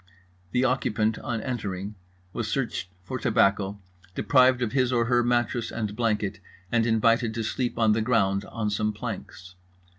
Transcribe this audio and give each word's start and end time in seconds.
The 0.51 0.63
occupant 0.65 1.19
on 1.19 1.41
entering 1.41 1.93
was 2.33 2.47
searched 2.49 2.89
for 3.03 3.19
tobacco, 3.19 3.79
deprived 4.15 4.63
of 4.63 4.71
his 4.71 4.91
or 4.91 5.05
her 5.05 5.23
mattress 5.23 5.69
and 5.69 5.95
blanket, 5.95 6.39
and 6.71 6.87
invited 6.87 7.35
to 7.35 7.43
sleep 7.43 7.77
on 7.77 7.91
the 7.91 8.01
ground 8.01 8.43
on 8.45 8.71
some 8.71 8.93
planks. 8.93 9.53